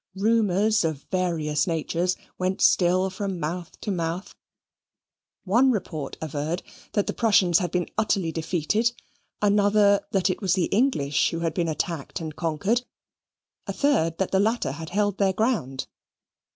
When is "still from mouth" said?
2.59-3.79